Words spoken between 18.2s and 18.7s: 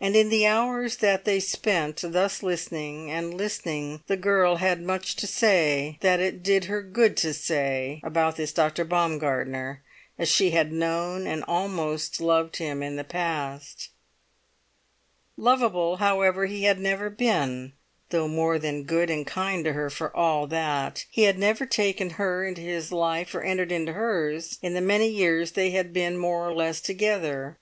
more